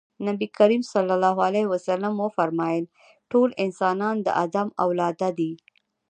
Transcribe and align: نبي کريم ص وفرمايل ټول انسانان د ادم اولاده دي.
نبي 0.27 0.47
کريم 0.57 0.81
ص 0.91 0.93
وفرمايل 2.21 2.83
ټول 3.31 3.49
انسانان 3.65 4.15
د 4.21 4.27
ادم 4.43 4.67
اولاده 4.85 5.29
دي. 5.39 5.51